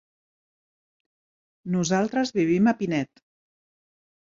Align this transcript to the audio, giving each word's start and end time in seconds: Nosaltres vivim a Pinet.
Nosaltres 1.77 2.33
vivim 2.41 2.73
a 2.73 2.77
Pinet. 2.83 3.25